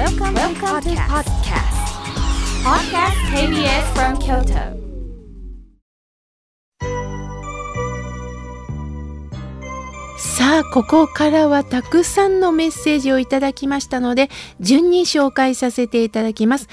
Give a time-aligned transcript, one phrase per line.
[0.00, 1.76] Welcome, Welcome to podcast.
[2.64, 4.80] Podcast KBS from Kyoto.
[10.16, 16.68] さあ、ここからはたくさんのメッセージをいただきましたので、順に紹介させていただきます。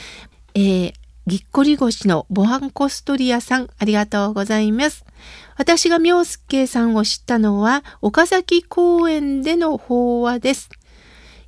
[0.56, 0.94] えー、
[1.26, 5.04] ぎっこり腰のボハンコストリアさん、ありがとうございます。
[5.58, 10.70] 私が妙介さんを知ったのは、岡崎公園での法話です。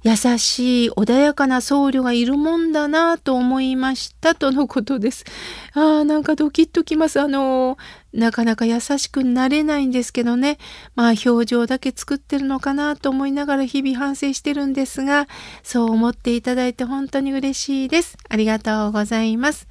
[0.02, 5.26] 優しい穏やかな僧侶がいるもんだなと思いましたとのことです。
[5.74, 7.20] ああ、なんかドキッときます。
[7.20, 7.78] あの、
[8.14, 10.58] なかなか優しくなれないんですけどね。
[10.96, 15.28] まあ表情だけ作ってるのかなと思いながら日々反省してるんですが、
[15.64, 18.18] そう思っていただいて本当に嬉しいです。
[18.28, 19.68] ありがとうございます。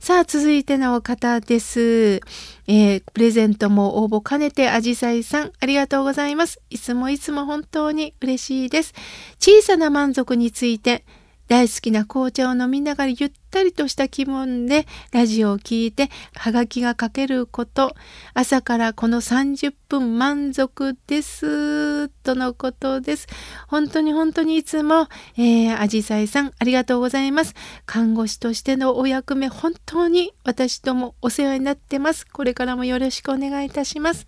[0.00, 2.20] さあ、続いての方です。
[2.66, 6.60] えー、プレゼントも応募兼ねて、あじさいさん、ありがとうございます。
[6.70, 8.94] いつもいつも本当に嬉しいです。
[9.38, 11.04] 小さな満足について、
[11.52, 17.94] 大好きな紅茶を飲みながらゆったりとした気分でラジオを聴いてはがきが書けること、
[18.32, 23.26] 朝からこの30分満足です、とのことです。
[23.68, 27.52] 本当に本当にいつも、えー、あじさいさんありがとうございます。
[27.84, 32.26] 看護師としてのお役目、本当に私ともお世話になってます。
[32.26, 34.26] これからもよろしくお願いいたします。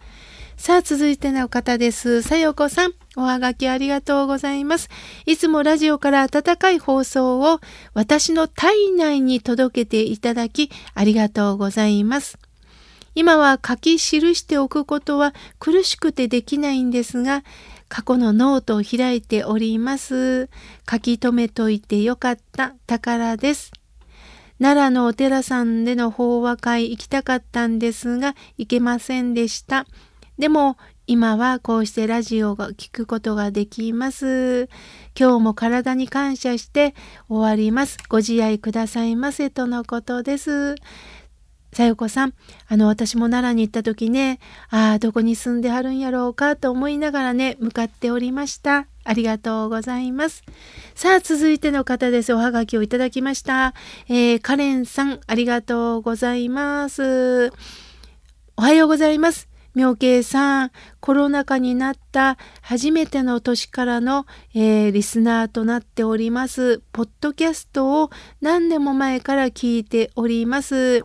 [0.57, 2.23] さあ、続いての方です。
[2.23, 2.93] さよこさん。
[3.17, 4.89] おはがきありがとうございます。
[5.27, 7.61] いつもラジオから温かい放送を
[7.93, 12.39] 私の体内に届けていただきありがとうございます。
[13.15, 17.45] 今は書き記しておくことは苦しくてできないんですが、
[17.89, 20.49] 過去のノートを開いております。
[20.91, 23.73] 書き留めといてよかった宝です。
[24.61, 29.85] 奈良のお寺さんでの法話会行きたかったんですが、行けませんでした。
[30.39, 34.69] でも今はこうしてラジオを聞くことができます。
[35.19, 36.95] 今日も体に感謝して
[37.29, 37.99] 終わります。
[38.09, 40.75] ご自愛くださいませとのことです。
[41.75, 42.35] さよこさん、
[42.69, 44.39] あの、私も奈良に行った時ね、
[44.71, 48.87] ああ、どこに住んではるんやろうかと思いながらね、向かっておりました。
[49.03, 50.43] ありがとうございます。
[50.95, 52.33] さあ、続いての方です。
[52.33, 53.75] おはがきをいただきました。
[54.09, 57.53] えー、カレンさん、ありがとうございます。
[58.57, 59.54] おはようございます。
[59.75, 60.71] 妙慶さん、
[61.01, 64.25] コロナ禍になった初めての年からの、
[64.55, 66.83] えー、リスナーとなっております。
[66.93, 71.05] ポッドキャストを何年も前から聞いております。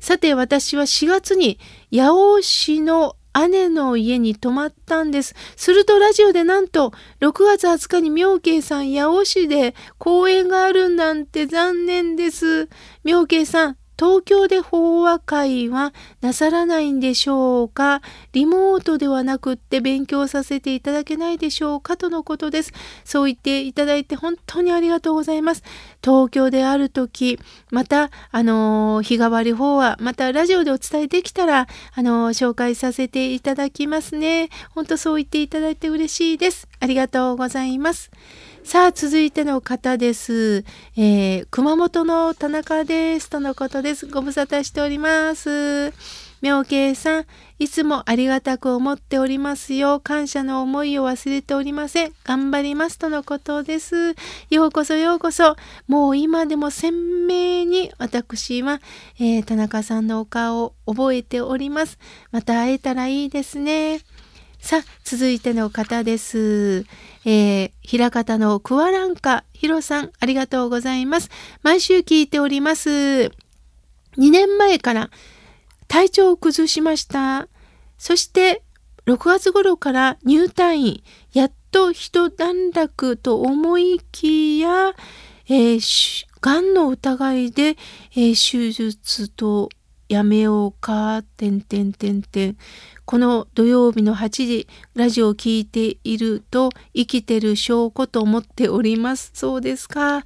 [0.00, 1.60] さて、私は4月に
[1.92, 3.16] 八尾市の
[3.48, 5.36] 姉の家に泊まったんです。
[5.54, 12.68] するとラジオでなんと6月20日に妙慶さん八尾市で公演があるなんて残念です。
[13.04, 18.00] 妙慶さん、東京で法話会はなさらないんでしょうか？
[18.32, 21.98] リモートではなくって勉強させていただけないでしょうか？
[21.98, 22.72] とのことです。
[23.04, 25.62] そう言っていただいて本当にありがとうございます。
[26.02, 27.38] 東京である時、
[27.70, 34.48] また、あの日替わり法話、またラジオでお伝えできたら、あの紹介させていただきますね。
[34.74, 36.68] 本当そう言っていただいて嬉しいです。
[36.80, 38.10] ありがとうございます。
[38.62, 40.64] さあ、続いての方です。
[40.96, 43.30] えー、熊本の田中です。
[43.30, 44.06] とのことです。
[44.06, 45.92] ご無沙汰しております。
[46.42, 47.26] 妙慶さん、
[47.58, 49.98] いつもありがたく思っておりますよ。
[49.98, 52.12] 感謝の思いを忘れておりません。
[52.24, 54.14] 頑張りますとのことです。
[54.50, 55.56] ようこそようこそ。
[55.88, 56.92] もう今でも鮮
[57.26, 58.80] 明に私は、
[59.18, 61.98] えー、田中さんのお顔を覚えております。
[62.30, 64.00] また会えたらいいですね。
[64.60, 66.84] さあ、続いての方です。
[67.24, 71.30] えー、平方のクワランカヒロさん、ありがとうございます。
[71.62, 72.90] 毎週聞いております。
[72.90, 73.30] 2
[74.30, 75.10] 年前から
[75.88, 77.48] 体調を崩しました。
[77.98, 78.62] そして、
[79.06, 84.92] 6月頃から入退院、やっと一段落と思いきや、
[85.48, 87.76] えー、がんの疑いで、
[88.12, 89.70] えー、手術と
[90.10, 92.56] やめようか、てんてんてんてん。
[93.04, 94.66] この土曜日の8時、
[94.96, 99.30] ラジオを聞いていると生きてる証拠と思っております。
[99.34, 100.24] そうですか。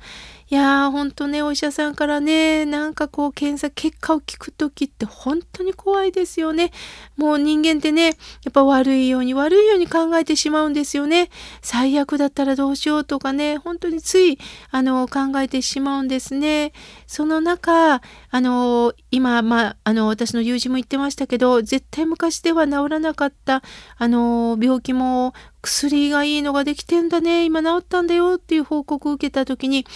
[0.54, 6.70] いやー、ほんとね、お医者さんからね、なんかこう、検査結果を聞くときって本当に怖いですよね。
[7.16, 8.10] もう人間ってね、や
[8.50, 11.28] っぱ悪いように悪いように考えてしまうんですよね。
[11.60, 14.38] 最悪だったらどうしようとかね、本当につい、
[14.70, 16.72] あの、考えてしまうんですね。
[17.08, 18.00] その中、あ
[18.40, 23.64] の、今、まあ、あの、私の友人も言ってましたけど、絶対昔では治らなかった、
[23.96, 25.34] あの、病気も
[25.64, 29.86] 薬がいいのができてんだね、今治ったんだよっていう報告を受けた時に、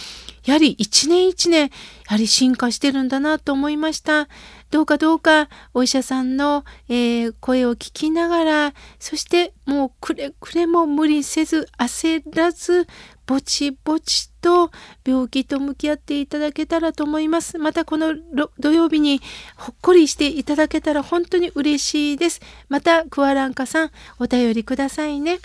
[0.45, 1.69] やはり一年一年、や
[2.07, 4.27] はり進化してるんだなと思いました。
[4.71, 12.87] どうかどうかお医者さんの、えー、声を聞きながら、そしてもうくれくれも無理せず、焦らず、
[13.27, 14.71] ぼちぼちと
[15.05, 17.59] 病気と向き合っていただけたらと思います。
[17.59, 18.15] またこの
[18.57, 19.21] 土曜日に
[19.55, 22.41] ほっこりしていただけたら本当に嬉しいです。
[22.69, 25.37] またクアランカさんお便りくださいね。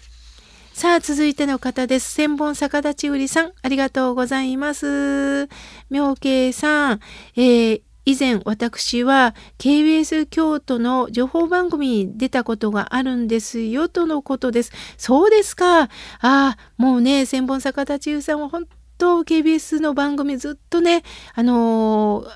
[0.74, 2.14] さあ、続いての方です。
[2.14, 5.48] 千本逆立ち売りさん、ありがとうございます。
[5.88, 7.00] 妙慶さん、
[7.36, 14.72] えー、以前私は KBS 京都の情報番組に出たことがあるんですよとのことです。
[14.98, 15.82] そうですか。
[15.82, 15.88] あ
[16.20, 18.66] あ、もうね、千本逆立ち売りさんは本
[18.98, 21.04] 当 KBS の番組ずっとね、
[21.36, 22.28] あのー、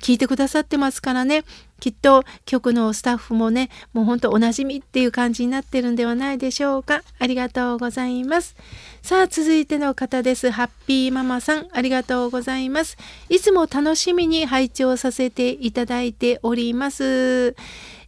[0.00, 1.44] 聞いてくださってますからね。
[1.80, 7.02] きっと局のスタッフもねもうほんとおなじみっていう感じになってるんではないでしょうか。
[7.18, 8.56] ありがとうございます。
[9.02, 10.50] さあ続いての方です。
[10.50, 11.68] ハッピーママさん。
[11.72, 12.96] ありがとうございます。
[13.28, 17.54] いつも楽しみに拝聴させていただいております。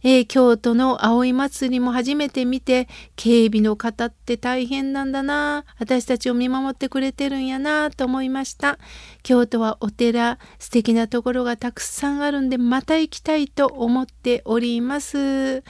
[0.03, 5.65] えー、京都の葵祭りも初めて見て警備の方って大変なんだな。
[5.79, 8.79] 私たちを見守ってくれてるんやなと思いました。
[9.23, 15.63] 京都はお寺素敵なところがたくさんあるんでまた行きたいと思っております。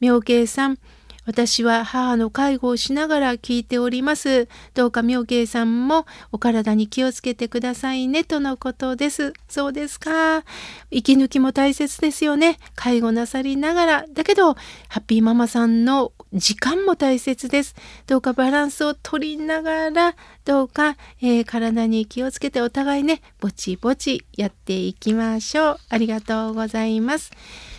[0.00, 0.78] 妙慶さん
[1.24, 4.48] 私は母の介護をしながら聞いております。
[4.74, 9.32] どうか妙慶さんもお体に気をつけてくださいねとのことです。
[9.48, 10.44] そうですか。
[10.90, 12.58] 息抜きも大切ですよね。
[12.74, 14.04] 介護なさりながら。
[14.12, 17.76] だけど、ハッピーママさんの時間も大切です。
[18.06, 25.78] どうかバランスを取りながら、どうか、えー、体に気をつけてお互いね、ぼちぼちやっていきましょう。
[25.88, 27.30] ありがとうございます。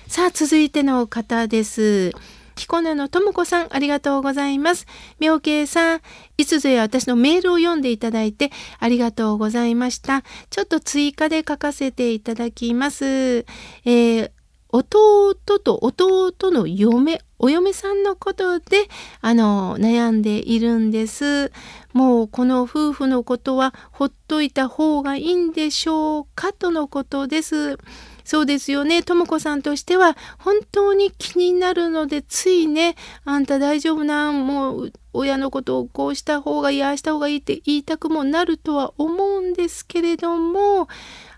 [0.08, 2.14] さあ、続いての方です。
[2.56, 4.86] 彦根のともこさん、ありがとうございます。
[5.20, 6.02] 妙慶さん、
[6.38, 10.24] いつぞや私のメールを読んでいただいてありがとうございました。
[10.50, 13.06] ちょっと追加で書かせていただきます。
[13.06, 14.32] えー
[14.76, 18.88] 弟と弟の嫁、お嫁さんのことで、
[19.22, 21.52] あの、悩んでいるんです。
[21.94, 27.78] もうこの夫婦のことはほっといた方がいいんでしょうかとのことです。
[28.24, 29.04] そうですよね。
[29.04, 40.88] とも子さんとしては本当に気になるのでついね、あんた大丈夫な、もう親のことをこうした方がいい、ああした方がいいって言いたくもなるとは思うんですけれども、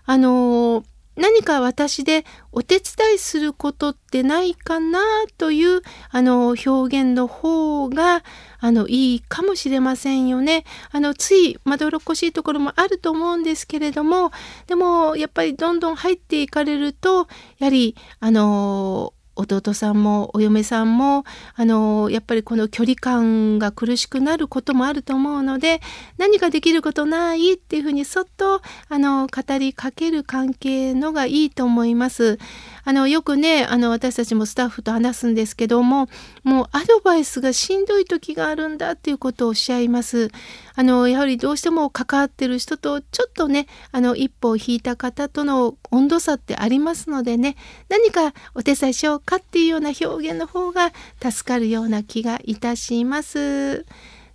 [0.04, 0.84] あの
[1.16, 5.00] 何か私でお手伝いすることってないかな
[5.38, 8.22] というあの表現の方が
[8.58, 10.64] あのいいかもしれませんよね。
[10.90, 14.30] あのついまどろっこしいところもあると思うんですけれども
[14.66, 17.28] でもやっぱりどんどん入っていかれると
[17.58, 21.24] やはりあの弟さんもお嫁さんも
[21.54, 25.80] あのやっぱりこの距離感が苦しくなることもあると思うので
[26.16, 32.38] 何かできることないっていうふうにそっとあの語りかける関係のがいいと思います。
[32.86, 36.08] あのよくねあの私たちもスタッフと話すんですけども
[36.44, 40.30] もうアドバイスがしんどい時があるんだっていうことをおっしゃいます。
[40.76, 47.56] あのやはりどうしても関わってる人とちょっとねあの一歩を引いた方との温度差ってありますのでね
[47.88, 53.84] 何かお手伝いしようかっていうような表現の方が助かるような気がいたします。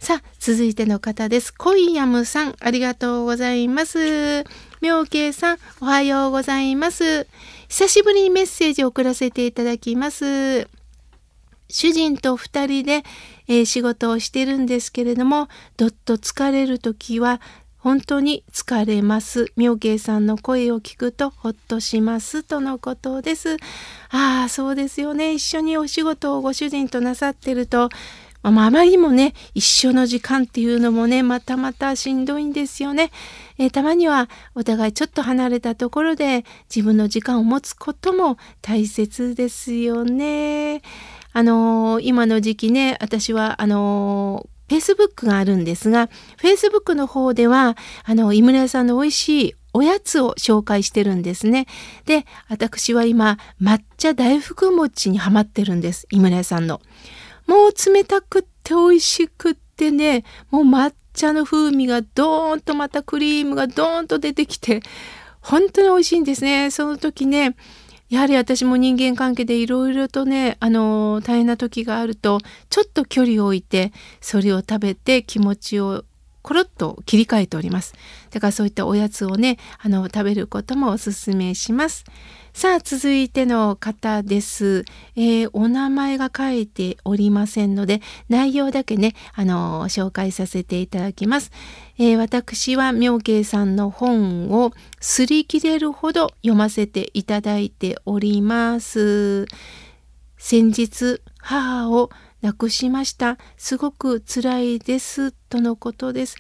[0.02, 1.54] さあ、続いての方です。
[1.54, 4.44] コイヤムさん、ありがとうございます。
[4.82, 7.28] 妙慶さん、おはようございます。
[7.72, 10.68] 久しぶりにメッセージを送らせていただきます。
[11.70, 13.04] 主人と2人で、
[13.48, 15.48] えー、仕事をしてるんですけれども
[15.78, 17.40] どっと疲れる時は
[17.78, 19.54] 本当に疲れます。
[19.56, 23.56] 妙慶さんの声を聞くとほっとしますとのことです。
[24.10, 25.34] ああ、そうですよね。
[25.34, 27.88] 一緒にお仕事をご主人となさってると、
[28.50, 33.12] まあ、あまりにもね、一緒の時間っていうのもね、またまたしんどいんですよね。
[33.60, 40.82] えー、たまにはお互いちょっと離れたところで自分の時間を持つことも大切ですよね。
[41.34, 46.10] あのー、今の時期ね、私はあのー Facebook があるんですが、
[46.42, 51.68] Facebook の方では、あの、井村屋さんの美味しいおやつを紹介してるんですね。
[52.06, 56.08] で、私は今、抹茶大福餅にハマってるんです。
[56.10, 56.80] 井村屋さんの。
[57.52, 64.80] もう冷たくって美味しくってね、もう抹茶の風味がドーンとまたクリームがドーンと出てきて、
[65.42, 66.72] 本当に美味しいんですね。
[66.72, 67.58] その時ね、
[68.08, 72.40] やはり私も人間関係でいろいろとね、あの、大変な時があると、
[72.70, 73.92] ちょっと距離を置いて、
[74.22, 76.06] それを食べて気持ちを
[76.42, 77.94] コロッと切り替えております。
[78.32, 82.06] だからそういったおやつをね、あの、食べることもおすすめします。
[82.54, 84.84] さあ、続いての方です。
[85.16, 91.52] えー、お名前が書いておりませんので、内容だけね、あの、紹介させていただきます。
[91.98, 99.46] えー、私は妙慶さんの本を擦り切れるほど読ませていただいております。
[100.38, 102.10] 先日、母を
[102.42, 103.38] 亡くしました。
[103.58, 105.32] すごく辛いです。
[105.32, 106.38] とのことです。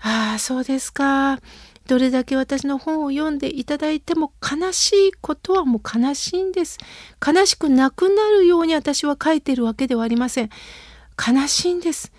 [0.00, 1.40] ああ、そうですか。
[1.86, 6.78] どれだけ私の本を読んでいただいても悲しいことはもう悲しいんです。
[7.26, 10.50] 悲しくなくなるように私は書いているわけではありません。
[11.16, 12.12] 悲しいんです。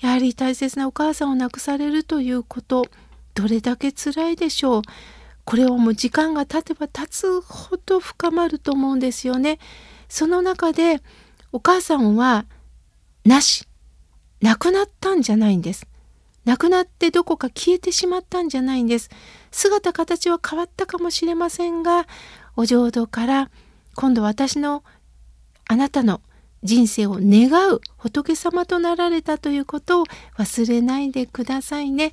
[0.00, 2.84] やはり大切なお母さんを亡くされるということ、
[3.34, 4.82] どれだけ辛いでしょう。
[5.44, 9.58] これはもう時間が経てば経つほど深まると思うんですよね。
[10.08, 11.00] その中で
[11.52, 12.46] お母さんは
[13.24, 13.66] なし、
[14.40, 15.86] 亡くなったんじゃないんです。
[16.44, 19.10] 亡くなってどこか消えてしまったんじゃないんです。
[19.50, 22.06] 姿形は変わったかもしれませんが、
[22.56, 23.50] お浄土から
[23.94, 24.82] 今度私の
[25.68, 26.20] あなたの
[26.62, 30.04] 人生を願う仏様となられたということを
[30.38, 32.12] 忘れないでくださいね。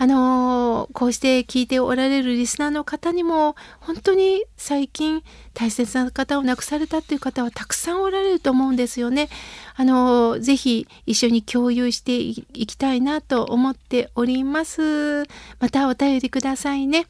[0.00, 9.28] あのー、こうして聞いておられるリスナーの方にも本当に最近大切な方を亡くされたっていう方はたくさんおられると思うんですよね。
[9.76, 12.34] あのー、ぜひ一緒に共有してい
[12.66, 15.24] きたいなと思っております。
[15.58, 17.06] またお便りくださいね。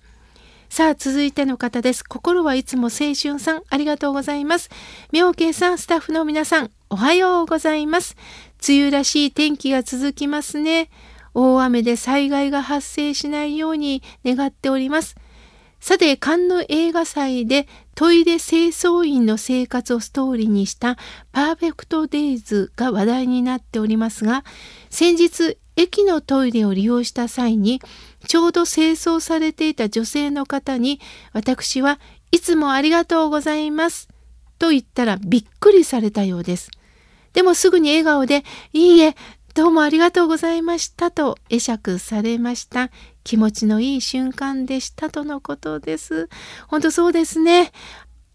[0.68, 2.04] さあ、続いての方です。
[2.04, 4.68] 心はいつも青春さん、ありがとうございます。
[5.12, 8.16] 妙慶さん、スタッフの皆さん、おはようございます。
[8.68, 10.90] 梅雨らしい天気が続きますね。
[11.34, 15.16] 大雨で災害が発生しないように願っております。
[15.80, 20.96] さて、カンヌ映画祭でトイレ清掃員の生活をストーリーにした
[21.32, 24.44] パーフェクトデイズが話題になっておりますが、
[24.90, 27.80] 先日駅のトイレを利用した際に
[28.26, 31.00] ちょうど清掃されていた女性の方に
[31.32, 31.98] 私は
[32.30, 34.08] いつもありがとうございます
[34.58, 36.70] と言ったらびっくりされたようです。
[37.32, 39.14] でもすぐに笑顔でいいえ
[39.54, 42.90] どうもありがとうございましたと会釈されました。
[43.24, 46.28] 気持ちのいい瞬間でしたとのことです。
[46.68, 47.72] 本当そうですね。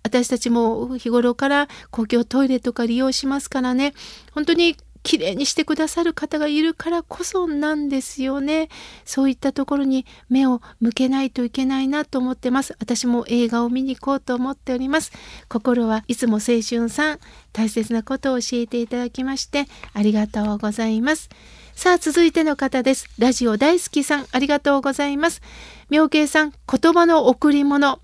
[0.04, 3.94] 私たちも日頃から公共トイレとか利用しますからね。
[4.34, 8.70] 本当に綺麗にしてくださる方がいるからこそなんですよね。
[9.06, 12.76] そういったところに目を向けないといけないなと思ってます。
[12.80, 15.12] 私も映画を見に行こうと思っております。
[15.48, 17.20] 心はいつも青春さん、
[17.54, 21.30] 大切なことを教えていただきましてありがとうございます。
[21.76, 23.08] さあ続いての方です。
[23.20, 25.44] ラジオ大好きさん、ありがとうございます。
[25.92, 28.00] 妙慶さん、言葉の贈り物。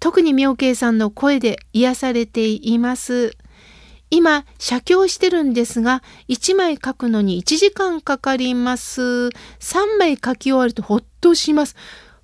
[0.00, 3.36] 特に妙慶さんの声で癒されています。
[4.12, 9.00] 今、写経してるんですが、1枚書くのに1時間かかります。
[9.00, 9.30] 3
[9.98, 11.76] 枚書き終わるとほっとします。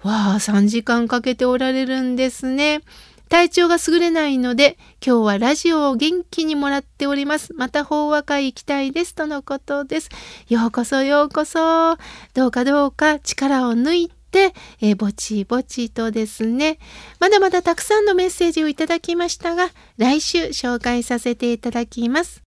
[0.03, 2.83] わあ、3時間かけておられるんですね。
[3.31, 7.55] 体調が優れないので、今日はラジオを元気にもらっております。
[7.55, 9.15] また法話会行きたいです。
[9.15, 10.11] とのことです。
[10.51, 11.97] ようこそようこそ。
[12.35, 14.18] どうかどうか力を抜いて、
[14.81, 16.79] えー、ぼちぼちとですね、
[17.21, 22.48] まだまだたくさんのメッセージをいただきましたが、来週紹介させていただきます。